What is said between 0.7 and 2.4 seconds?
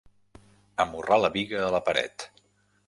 Amorrar la biga a la paret.